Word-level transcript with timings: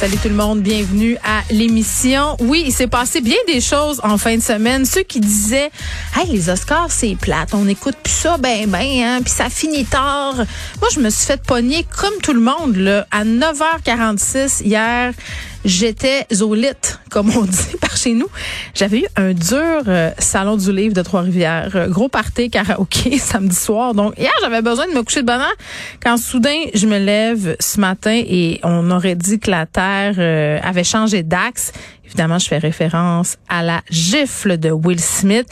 Salut 0.00 0.16
tout 0.16 0.30
le 0.30 0.34
monde, 0.34 0.62
bienvenue 0.62 1.18
à 1.22 1.42
l'émission. 1.52 2.34
Oui, 2.40 2.62
il 2.64 2.72
s'est 2.72 2.86
passé 2.86 3.20
bien 3.20 3.36
des 3.46 3.60
choses 3.60 4.00
en 4.02 4.16
fin 4.16 4.34
de 4.34 4.40
semaine. 4.40 4.86
Ceux 4.86 5.02
qui 5.02 5.20
disaient, 5.20 5.70
hey, 6.16 6.26
les 6.32 6.48
Oscars, 6.48 6.90
c'est 6.90 7.16
plate, 7.16 7.50
on 7.52 7.68
écoute 7.68 7.96
plus 8.02 8.14
ça, 8.14 8.38
ben, 8.38 8.66
ben, 8.66 8.80
hein, 8.80 9.20
puis 9.22 9.30
ça 9.30 9.50
finit 9.50 9.84
tard. 9.84 10.36
Moi, 10.36 10.88
je 10.90 11.00
me 11.00 11.10
suis 11.10 11.26
fait 11.26 11.42
pogner 11.42 11.84
comme 11.84 12.14
tout 12.22 12.32
le 12.32 12.40
monde, 12.40 12.76
là, 12.76 13.06
à 13.10 13.26
9h46 13.26 14.64
hier. 14.64 15.12
J'étais 15.64 16.26
au 16.40 16.54
lit, 16.54 16.68
comme 17.10 17.30
on 17.36 17.42
dit 17.44 17.76
par 17.80 17.96
chez 17.96 18.14
nous. 18.14 18.28
J'avais 18.74 19.00
eu 19.00 19.06
un 19.16 19.32
dur 19.32 19.82
euh, 19.86 20.10
salon 20.18 20.56
du 20.56 20.72
livre 20.72 20.94
de 20.94 21.02
Trois-Rivières. 21.02 21.72
Euh, 21.74 21.88
gros 21.88 22.08
party 22.08 22.50
karaoké 22.50 23.18
samedi 23.18 23.54
soir. 23.54 23.94
Donc, 23.94 24.14
hier, 24.18 24.32
j'avais 24.40 24.62
besoin 24.62 24.86
de 24.86 24.92
me 24.92 25.02
coucher 25.02 25.20
de 25.20 25.26
bonne. 25.26 25.40
Quand 26.02 26.16
soudain, 26.16 26.64
je 26.74 26.86
me 26.86 26.98
lève 26.98 27.56
ce 27.60 27.78
matin 27.80 28.22
et 28.26 28.60
on 28.62 28.90
aurait 28.90 29.16
dit 29.16 29.38
que 29.38 29.50
la 29.50 29.66
Terre 29.66 30.14
euh, 30.18 30.58
avait 30.62 30.84
changé 30.84 31.22
d'axe. 31.22 31.72
Évidemment, 32.06 32.38
je 32.38 32.48
fais 32.48 32.58
référence 32.58 33.36
à 33.48 33.62
la 33.62 33.82
gifle 33.90 34.56
de 34.56 34.70
Will 34.70 35.00
Smith 35.00 35.46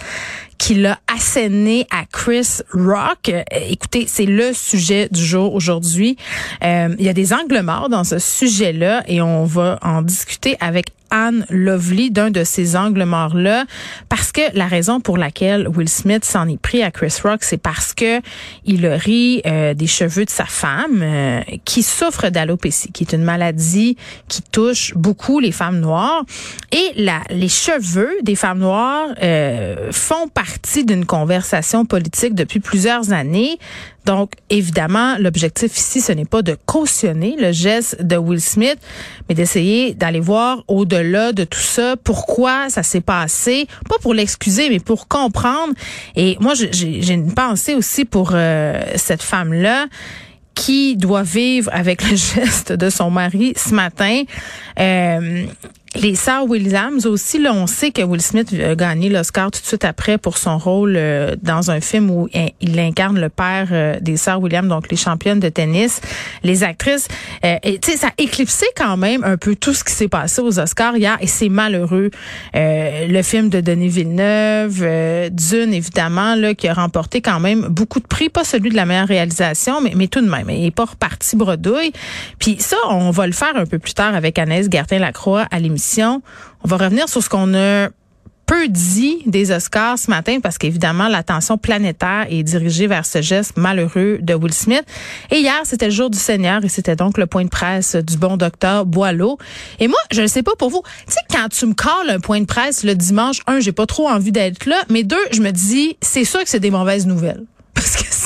qui 0.56 0.74
l'a 0.74 0.98
asséné 1.14 1.86
à 1.90 2.04
Chris 2.04 2.60
Rock. 2.72 3.28
Euh, 3.28 3.42
écoutez, 3.68 4.06
c'est 4.06 4.26
le 4.26 4.52
sujet 4.52 5.08
du 5.10 5.24
jour 5.24 5.54
aujourd'hui. 5.54 6.16
Euh, 6.64 6.94
il 6.98 7.04
y 7.04 7.08
a 7.08 7.12
des 7.12 7.32
angles 7.32 7.60
morts 7.62 7.88
dans 7.88 8.04
ce 8.04 8.18
sujet-là 8.18 9.02
et 9.06 9.20
on 9.20 9.44
va 9.44 9.78
en 9.82 10.02
discuter 10.02 10.56
avec 10.60 10.86
Anne 11.10 11.46
Lovely 11.50 12.10
d'un 12.10 12.30
de 12.30 12.44
ces 12.44 12.76
angles 12.76 13.04
morts-là 13.04 13.64
parce 14.08 14.32
que 14.32 14.40
la 14.54 14.66
raison 14.66 15.00
pour 15.00 15.16
laquelle 15.16 15.68
Will 15.68 15.88
Smith 15.88 16.24
s'en 16.24 16.48
est 16.48 16.60
pris 16.60 16.82
à 16.82 16.90
Chris 16.90 17.14
Rock, 17.22 17.42
c'est 17.42 17.58
parce 17.58 17.94
que 17.94 18.20
il 18.64 18.86
a 18.86 18.96
ri 18.96 19.42
euh, 19.46 19.74
des 19.74 19.86
cheveux 19.86 20.24
de 20.24 20.30
sa 20.30 20.44
femme 20.44 21.00
euh, 21.02 21.40
qui 21.64 21.82
souffre 21.82 22.28
d'alopécie, 22.28 22.92
qui 22.92 23.04
est 23.04 23.12
une 23.12 23.24
maladie 23.24 23.96
qui 24.28 24.42
touche 24.42 24.94
beaucoup 24.94 25.40
les 25.40 25.52
femmes 25.52 25.80
noires. 25.80 26.24
Et 26.72 26.92
la, 26.96 27.20
les 27.30 27.48
cheveux 27.48 28.12
des 28.22 28.34
femmes 28.34 28.58
noires 28.58 29.08
euh, 29.22 29.90
font 29.92 30.28
partie 30.28 30.84
d'une 30.84 30.97
conversation 31.04 31.84
politique 31.84 32.34
depuis 32.34 32.60
plusieurs 32.60 33.12
années 33.12 33.58
donc, 34.08 34.32
évidemment, 34.48 35.18
l'objectif 35.18 35.76
ici, 35.76 36.00
ce 36.00 36.12
n'est 36.12 36.24
pas 36.24 36.40
de 36.40 36.56
cautionner 36.64 37.36
le 37.38 37.52
geste 37.52 38.02
de 38.02 38.16
Will 38.16 38.40
Smith, 38.40 38.78
mais 39.28 39.34
d'essayer 39.34 39.92
d'aller 39.92 40.20
voir 40.20 40.64
au-delà 40.66 41.32
de 41.32 41.44
tout 41.44 41.58
ça, 41.58 41.94
pourquoi 42.02 42.70
ça 42.70 42.82
s'est 42.82 43.02
passé, 43.02 43.66
pas 43.86 43.98
pour 44.00 44.14
l'excuser, 44.14 44.70
mais 44.70 44.80
pour 44.80 45.08
comprendre. 45.08 45.74
Et 46.16 46.38
moi, 46.40 46.54
j'ai 46.54 47.12
une 47.12 47.34
pensée 47.34 47.74
aussi 47.74 48.06
pour 48.06 48.30
euh, 48.32 48.80
cette 48.96 49.22
femme-là 49.22 49.88
qui 50.54 50.96
doit 50.96 51.22
vivre 51.22 51.70
avec 51.74 52.02
le 52.08 52.16
geste 52.16 52.72
de 52.72 52.88
son 52.88 53.10
mari 53.10 53.52
ce 53.56 53.74
matin. 53.74 54.22
Euh, 54.80 55.44
les 55.94 56.14
sœurs 56.14 56.44
Williams 56.44 57.06
aussi, 57.06 57.38
là, 57.38 57.52
on 57.54 57.66
sait 57.66 57.90
que 57.90 58.02
Will 58.02 58.20
Smith 58.20 58.54
a 58.62 58.74
gagné 58.74 59.08
l'Oscar 59.08 59.50
tout 59.50 59.60
de 59.60 59.66
suite 59.66 59.84
après 59.84 60.18
pour 60.18 60.36
son 60.36 60.58
rôle 60.58 60.94
euh, 60.96 61.34
dans 61.42 61.70
un 61.70 61.80
film 61.80 62.10
où 62.10 62.28
il 62.60 62.78
incarne 62.78 63.18
le 63.18 63.30
père 63.30 63.68
euh, 63.72 63.98
des 64.00 64.18
sœurs 64.18 64.40
Williams, 64.40 64.68
donc 64.68 64.90
les 64.90 64.96
championnes 64.96 65.40
de 65.40 65.48
tennis, 65.48 66.00
les 66.42 66.62
actrices. 66.62 67.08
Euh, 67.44 67.56
et 67.62 67.78
tu 67.78 67.92
sais, 67.92 67.96
ça 67.96 68.08
a 68.08 68.12
éclipsé 68.18 68.66
quand 68.76 68.96
même 68.98 69.24
un 69.24 69.38
peu 69.38 69.56
tout 69.56 69.72
ce 69.72 69.82
qui 69.82 69.92
s'est 69.92 70.08
passé 70.08 70.42
aux 70.42 70.58
Oscars 70.58 70.96
hier, 70.96 71.16
et 71.20 71.26
c'est 71.26 71.48
malheureux. 71.48 72.10
le 72.54 73.22
film 73.22 73.48
de 73.48 73.60
Denis 73.60 73.88
Villeneuve, 73.88 75.30
Dune 75.30 75.72
évidemment, 75.72 76.34
là, 76.34 76.54
qui 76.54 76.68
a 76.68 76.74
remporté 76.74 77.22
quand 77.22 77.40
même 77.40 77.62
beaucoup 77.68 78.00
de 78.00 78.06
prix, 78.06 78.28
pas 78.28 78.44
celui 78.44 78.70
de 78.70 78.76
la 78.76 78.84
meilleure 78.84 79.08
réalisation, 79.08 79.80
mais, 79.80 80.08
tout 80.08 80.20
de 80.20 80.28
même, 80.28 80.50
il 80.50 80.66
est 80.66 80.70
pas 80.70 80.84
reparti 80.84 81.36
bredouille. 81.36 81.92
Puis 82.38 82.56
ça, 82.60 82.76
on 82.90 83.10
va 83.10 83.26
le 83.26 83.32
faire 83.32 83.56
un 83.56 83.66
peu 83.66 83.78
plus 83.78 83.94
tard 83.94 84.14
avec 84.14 84.38
Anaïs 84.38 84.68
Gertin-Lacroix 84.70 85.46
à 85.50 85.58
l'émission 85.58 85.77
on 86.64 86.68
va 86.68 86.76
revenir 86.76 87.08
sur 87.08 87.22
ce 87.22 87.28
qu'on 87.28 87.54
a 87.54 87.88
peu 88.48 88.66
dit 88.68 89.22
des 89.26 89.52
Oscars 89.52 89.98
ce 89.98 90.10
matin 90.10 90.40
parce 90.42 90.56
qu'évidemment 90.56 91.08
l'attention 91.08 91.58
planétaire 91.58 92.26
est 92.30 92.42
dirigée 92.42 92.86
vers 92.86 93.04
ce 93.04 93.20
geste 93.20 93.58
malheureux 93.58 94.18
de 94.22 94.34
Will 94.34 94.54
Smith. 94.54 94.84
Et 95.30 95.40
hier, 95.40 95.60
c'était 95.64 95.84
le 95.84 95.92
jour 95.92 96.08
du 96.08 96.18
Seigneur 96.18 96.64
et 96.64 96.68
c'était 96.70 96.96
donc 96.96 97.18
le 97.18 97.26
point 97.26 97.44
de 97.44 97.50
presse 97.50 97.94
du 97.94 98.16
bon 98.16 98.38
docteur 98.38 98.86
Boileau. 98.86 99.36
Et 99.80 99.86
moi, 99.86 99.98
je 100.10 100.22
ne 100.22 100.26
sais 100.26 100.42
pas 100.42 100.56
pour 100.58 100.70
vous, 100.70 100.82
tu 101.06 101.12
sais 101.12 101.20
quand 101.30 101.48
tu 101.50 101.66
me 101.66 101.74
calls 101.74 102.08
un 102.08 102.20
point 102.20 102.40
de 102.40 102.46
presse 102.46 102.84
le 102.84 102.94
dimanche, 102.94 103.40
un, 103.46 103.60
j'ai 103.60 103.72
pas 103.72 103.86
trop 103.86 104.08
envie 104.08 104.32
d'être 104.32 104.64
là, 104.64 104.82
mais 104.88 105.02
deux, 105.02 105.16
je 105.30 105.42
me 105.42 105.50
dis 105.50 105.98
c'est 106.00 106.24
sûr 106.24 106.40
que 106.40 106.48
c'est 106.48 106.60
des 106.60 106.70
mauvaises 106.70 107.06
nouvelles. 107.06 107.44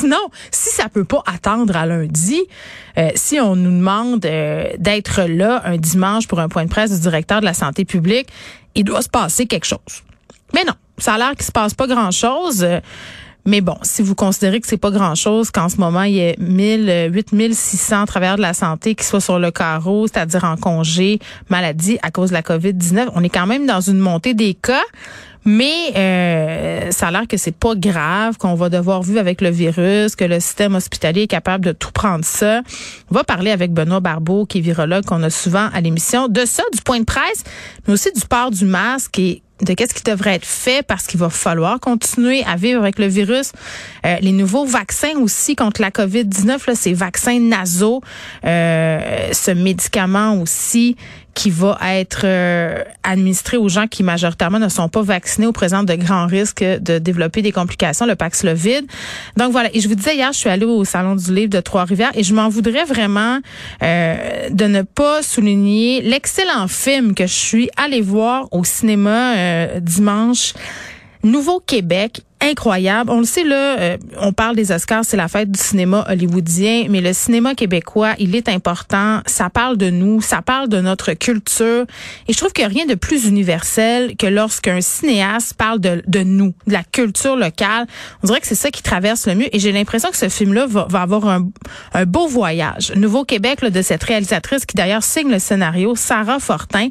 Sinon, 0.03 0.31
si 0.51 0.71
ça 0.71 0.89
peut 0.89 1.05
pas 1.05 1.23
attendre 1.33 1.77
à 1.77 1.87
lundi, 1.87 2.41
euh, 2.99 3.11
si 3.15 3.39
on 3.39 3.55
nous 3.55 3.71
demande 3.71 4.27
euh, 4.27 4.65
d'être 4.77 5.23
là 5.29 5.63
un 5.65 5.77
dimanche 5.77 6.27
pour 6.27 6.41
un 6.41 6.49
point 6.49 6.65
de 6.65 6.69
presse 6.69 6.91
du 6.91 6.99
directeur 6.99 7.39
de 7.39 7.45
la 7.45 7.55
santé 7.55 7.85
publique, 7.85 8.27
il 8.75 8.83
doit 8.83 9.03
se 9.03 9.09
passer 9.09 9.47
quelque 9.47 9.65
chose. 9.65 10.03
Mais 10.55 10.65
non, 10.65 10.73
ça 10.99 11.15
a 11.15 11.19
l'air 11.19 11.37
qu'il 11.37 11.45
se 11.45 11.53
passe 11.53 11.75
pas 11.75 11.87
grand-chose. 11.87 12.67
mais 13.47 13.61
bon, 13.61 13.77
si 13.83 14.03
vous 14.03 14.17
considérez 14.17 14.61
que 14.61 14.67
c'est 14.67 14.77
pas 14.77 14.91
grand-chose, 14.91 15.53
qu'en 15.53 15.69
ce 15.69 15.77
moment, 15.77 16.03
il 16.03 16.15
y 16.15 16.31
a 16.31 16.34
1000, 16.37 17.11
8600 17.13 18.07
travailleurs 18.07 18.37
de 18.39 18.43
la 18.43 18.55
santé 18.55 18.97
qui 18.97 19.05
soient 19.05 19.21
sur 19.21 19.39
le 19.39 19.53
carreau, 19.53 20.09
c'est-à-dire 20.09 20.43
en 20.43 20.57
congé, 20.57 21.21
maladie 21.49 22.01
à 22.03 22.11
cause 22.11 22.31
de 22.31 22.34
la 22.34 22.43
COVID-19, 22.43 23.11
on 23.15 23.23
est 23.23 23.29
quand 23.29 23.47
même 23.47 23.67
dans 23.67 23.81
une 23.81 24.01
montée 24.01 24.34
des 24.34 24.55
cas. 24.55 24.83
Mais 25.44 25.92
euh, 25.97 26.91
ça 26.91 27.08
a 27.08 27.10
l'air 27.10 27.26
que 27.28 27.36
c'est 27.36 27.56
pas 27.56 27.75
grave, 27.75 28.36
qu'on 28.38 28.54
va 28.54 28.69
devoir 28.69 29.03
vivre 29.03 29.19
avec 29.19 29.41
le 29.41 29.50
virus, 29.50 30.14
que 30.14 30.25
le 30.25 30.41
système 30.41 30.75
hospitalier 30.75 31.22
est 31.22 31.26
capable 31.28 31.64
de 31.64 31.72
tout 31.72 31.91
prendre 31.92 32.25
ça. 32.25 32.62
On 33.10 33.14
va 33.14 33.25
parler 33.25 33.50
avec 33.50 33.72
Benoît 33.72 34.00
Barbeau, 34.00 34.47
qui 34.47 34.58
est 34.58 34.60
virologue, 34.60 35.04
qu'on 35.04 35.22
a 35.22 35.30
souvent 35.30 35.69
à 35.72 35.80
l'émission, 35.80 36.28
de 36.28 36.44
ça, 36.44 36.62
du 36.72 36.80
point 36.82 37.00
de 37.00 37.04
presse, 37.04 37.44
mais 37.86 37.94
aussi 37.94 38.12
du 38.12 38.20
port 38.22 38.50
du 38.50 38.64
masque 38.64 39.19
et 39.19 39.42
de 39.62 39.75
qu'est-ce 39.75 39.94
qui 39.94 40.03
devrait 40.03 40.34
être 40.34 40.44
fait 40.44 40.84
parce 40.84 41.06
qu'il 41.06 41.20
va 41.20 41.30
falloir 41.30 41.78
continuer 41.78 42.44
à 42.44 42.56
vivre 42.56 42.80
avec 42.80 42.98
le 42.98 43.06
virus. 43.06 43.53
Euh, 44.04 44.16
les 44.20 44.32
nouveaux 44.32 44.64
vaccins 44.64 45.16
aussi 45.20 45.54
contre 45.54 45.80
la 45.80 45.91
COVID-19, 45.91 46.74
ces 46.74 46.92
vaccins 46.92 47.38
nasaux, 47.38 48.00
euh, 48.44 49.28
ce 49.32 49.53
médicament 49.53 50.41
aussi 50.41 50.97
qui 51.34 51.50
va 51.50 51.78
être 51.82 52.22
euh, 52.25 52.82
administré 53.03 53.56
aux 53.56 53.69
gens 53.69 53.87
qui 53.87 54.03
majoritairement 54.03 54.59
ne 54.59 54.69
sont 54.69 54.88
pas 54.88 55.03
vaccinés 55.03 55.47
ou 55.47 55.53
présentent 55.53 55.87
de 55.87 55.94
grands 55.94 56.26
risques 56.26 56.62
de 56.62 56.98
développer 56.98 57.43
des 57.43 57.53
complications, 57.53 58.06
le 58.06 58.16
Paxlovid. 58.16 58.87
Donc 59.37 59.53
voilà, 59.53 59.71
et 59.75 59.81
je 59.81 59.88
vous 59.88 59.94
disais 59.94 60.15
hier, 60.15 60.32
je 60.32 60.38
suis 60.38 60.50
allée 60.50 60.66
au 60.66 60.84
salon 60.84 61.16
du 61.16 61.34
livre 61.34 61.50
de 61.50 61.60
Trois-Rivières 61.60 62.12
et 62.15 62.22
je 62.22 62.34
m'en 62.34 62.48
voudrais 62.48 62.84
vraiment 62.84 63.38
euh, 63.82 64.48
de 64.50 64.65
ne 64.66 64.82
pas 64.82 65.22
souligner 65.22 66.03
l'excellent 66.03 66.69
film 66.69 67.15
que 67.15 67.26
je 67.26 67.34
suis 67.34 67.71
allée 67.76 68.03
voir 68.03 68.48
au 68.53 68.65
cinéma 68.65 69.34
euh, 69.37 69.81
dimanche. 69.81 70.54
Nouveau 71.22 71.60
Québec, 71.60 72.22
incroyable. 72.41 73.10
On 73.10 73.21
le 73.21 73.25
sait 73.25 73.44
là, 73.44 73.78
euh, 73.78 73.97
on 74.21 74.33
parle 74.33 74.56
des 74.56 74.72
Oscars, 74.72 75.05
c'est 75.05 75.16
la 75.16 75.28
fête 75.28 75.50
du 75.50 75.59
cinéma 75.59 76.05
hollywoodien, 76.09 76.87
mais 76.91 77.00
le 77.00 77.12
cinéma 77.12 77.55
québécois, 77.55 78.15
il 78.19 78.34
est 78.34 78.49
important. 78.49 79.21
Ça 79.27 79.49
parle 79.49 79.77
de 79.77 79.91
nous, 79.91 80.21
ça 80.21 80.43
parle 80.43 80.69
de 80.69 80.81
notre 80.81 81.12
culture, 81.12 81.87
et 82.28 82.33
je 82.33 82.37
trouve 82.37 82.50
a 82.60 82.69
rien 82.69 82.87
de 82.87 82.94
plus 82.94 83.27
universel 83.27 84.16
que 84.16 84.27
lorsqu'un 84.27 84.81
cinéaste 84.81 85.55
parle 85.55 85.81
de, 85.81 86.03
de 86.06 86.25
nous, 86.25 86.55
de 86.66 86.72
la 86.72 86.83
culture 86.83 87.37
locale. 87.37 87.87
On 88.22 88.27
dirait 88.27 88.41
que 88.41 88.47
c'est 88.47 88.54
ça 88.54 88.71
qui 88.71 88.83
traverse 88.83 89.27
le 89.27 89.37
mieux, 89.37 89.54
et 89.54 89.59
j'ai 89.60 89.72
l'impression 89.72 90.10
que 90.10 90.16
ce 90.16 90.28
film-là 90.28 90.66
va, 90.66 90.87
va, 90.91 91.03
avoir 91.03 91.28
un, 91.28 91.49
un 91.94 92.04
beau 92.04 92.27
voyage. 92.27 92.93
Nouveau 92.97 93.25
Québec 93.25 93.62
là, 93.62 93.71
de 93.71 93.83
cette 93.83 94.03
réalisatrice 94.03 94.66
qui 94.66 94.77
d'ailleurs 94.77 95.04
signe 95.04 95.30
le 95.30 95.39
scénario, 95.39 95.95
Sarah 95.95 96.41
Fortin. 96.41 96.89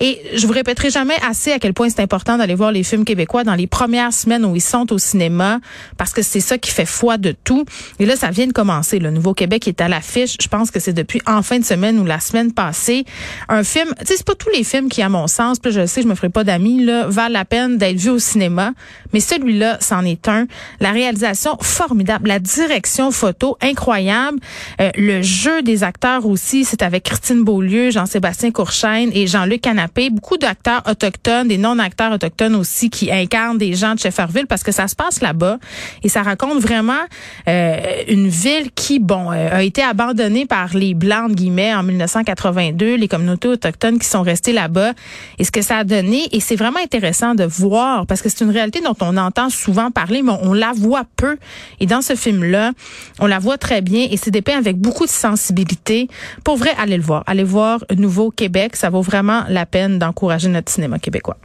Et 0.00 0.20
je 0.34 0.46
vous 0.46 0.52
répéterai 0.52 0.90
jamais 0.90 1.16
assez 1.26 1.52
à 1.52 1.58
quel 1.58 1.72
point 1.72 1.88
c'est 1.88 2.00
important 2.00 2.36
d'aller 2.38 2.54
voir 2.54 2.72
les 2.72 2.82
films 2.82 3.04
québécois 3.04 3.44
dans 3.44 3.54
les 3.54 3.66
premières 3.66 4.12
semaines 4.12 4.44
où 4.44 4.54
ils 4.56 4.60
sont 4.60 4.92
au 4.92 4.98
cinéma, 4.98 5.60
parce 5.96 6.12
que 6.12 6.22
c'est 6.22 6.40
ça 6.40 6.58
qui 6.58 6.70
fait 6.70 6.86
foi 6.86 7.16
de 7.16 7.32
tout. 7.32 7.64
Et 7.98 8.06
là, 8.06 8.16
ça 8.16 8.30
vient 8.30 8.46
de 8.46 8.52
commencer. 8.52 8.98
Le 8.98 9.10
Nouveau-Québec 9.10 9.68
est 9.68 9.80
à 9.80 9.88
l'affiche. 9.88 10.36
Je 10.40 10.48
pense 10.48 10.70
que 10.70 10.80
c'est 10.80 10.92
depuis 10.92 11.20
en 11.26 11.42
fin 11.42 11.58
de 11.58 11.64
semaine 11.64 11.98
ou 11.98 12.04
la 12.04 12.20
semaine 12.20 12.52
passée. 12.52 13.04
Un 13.48 13.62
film, 13.62 13.88
tu 14.00 14.06
sais, 14.06 14.14
c'est 14.16 14.26
pas 14.26 14.34
tous 14.34 14.50
les 14.50 14.64
films 14.64 14.88
qui, 14.88 15.02
à 15.02 15.08
mon 15.08 15.26
sens, 15.26 15.58
puis 15.58 15.72
je 15.72 15.86
sais, 15.86 16.02
je 16.02 16.08
me 16.08 16.14
ferai 16.14 16.28
pas 16.28 16.44
d'amis, 16.44 16.84
là, 16.84 17.06
valent 17.06 17.32
la 17.32 17.44
peine 17.44 17.78
d'être 17.78 17.96
vus 17.96 18.10
au 18.10 18.18
cinéma. 18.18 18.72
Mais 19.12 19.20
celui-là, 19.20 19.78
c'en 19.80 20.04
est 20.04 20.28
un. 20.28 20.46
La 20.80 20.92
réalisation 20.92 21.56
formidable, 21.60 22.28
la 22.28 22.38
direction 22.38 23.10
photo 23.10 23.56
incroyable, 23.60 24.38
euh, 24.80 24.90
le 24.96 25.22
jeu 25.22 25.62
des 25.62 25.84
acteurs 25.84 26.26
aussi. 26.26 26.64
C'est 26.64 26.82
avec 26.82 27.04
Christine 27.04 27.44
Beaulieu, 27.44 27.90
Jean-Sébastien 27.90 28.50
Courchaine 28.50 29.10
et 29.14 29.26
Jean-Luc 29.26 29.62
Canapé 29.62 29.85
Beaucoup 30.10 30.36
d'acteurs 30.36 30.82
autochtones, 30.88 31.48
des 31.48 31.58
non-acteurs 31.58 32.12
autochtones 32.12 32.54
aussi 32.54 32.90
qui 32.90 33.10
incarnent 33.10 33.58
des 33.58 33.74
gens 33.74 33.94
de 33.94 33.98
Shefferville 33.98 34.46
parce 34.46 34.62
que 34.62 34.72
ça 34.72 34.88
se 34.88 34.94
passe 34.94 35.20
là-bas 35.20 35.58
et 36.02 36.08
ça 36.08 36.22
raconte 36.22 36.60
vraiment 36.60 36.92
euh, 37.48 37.76
une 38.08 38.28
ville 38.28 38.70
qui, 38.74 38.98
bon, 38.98 39.32
euh, 39.32 39.48
a 39.50 39.62
été 39.62 39.82
abandonnée 39.82 40.46
par 40.46 40.76
les 40.76 40.94
Blancs, 40.94 41.30
de 41.30 41.34
guillemets, 41.34 41.74
en 41.74 41.82
1982, 41.82 42.96
les 42.96 43.08
communautés 43.08 43.48
autochtones 43.48 43.98
qui 43.98 44.06
sont 44.06 44.22
restées 44.22 44.52
là-bas 44.52 44.92
et 45.38 45.44
ce 45.44 45.50
que 45.50 45.62
ça 45.62 45.78
a 45.78 45.84
donné. 45.84 46.28
Et 46.32 46.40
c'est 46.40 46.56
vraiment 46.56 46.80
intéressant 46.82 47.34
de 47.34 47.44
voir 47.44 48.06
parce 48.06 48.22
que 48.22 48.28
c'est 48.28 48.44
une 48.44 48.50
réalité 48.50 48.80
dont 48.80 48.96
on 49.00 49.16
entend 49.16 49.50
souvent 49.50 49.90
parler, 49.90 50.22
mais 50.22 50.32
on 50.42 50.52
la 50.52 50.72
voit 50.74 51.04
peu. 51.16 51.36
Et 51.80 51.86
dans 51.86 52.02
ce 52.02 52.14
film-là, 52.14 52.72
on 53.18 53.26
la 53.26 53.38
voit 53.38 53.58
très 53.58 53.80
bien 53.80 54.06
et 54.10 54.16
c'est 54.16 54.30
dépeint 54.30 54.58
avec 54.58 54.76
beaucoup 54.76 55.04
de 55.04 55.10
sensibilité. 55.10 56.08
Pour 56.44 56.56
vrai, 56.56 56.70
allez 56.78 56.96
le 56.96 57.02
voir. 57.02 57.22
Allez 57.26 57.44
voir 57.44 57.84
Nouveau 57.96 58.30
Québec. 58.30 58.76
Ça 58.76 58.90
vaut 58.90 59.02
vraiment 59.02 59.44
la 59.48 59.66
d'encourager 59.98 60.48
notre 60.48 60.72
cinéma 60.72 60.98
québécois. 60.98 61.34